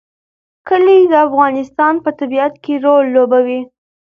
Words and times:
کلي 0.67 0.97
د 1.11 1.13
افغانستان 1.27 1.93
په 2.03 2.09
طبیعت 2.19 2.53
کې 2.63 2.73
رول 2.85 3.05
لوبوي. 3.15 3.61